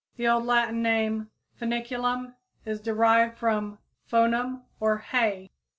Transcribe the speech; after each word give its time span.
The 0.17 0.27
old 0.27 0.45
Latin 0.47 0.81
name 0.81 1.29
Foeniculum 1.59 2.33
is 2.65 2.81
derived 2.81 3.37
from 3.37 3.77
foenum 4.11 4.63
or 4.79 4.97
hay. 4.97 5.51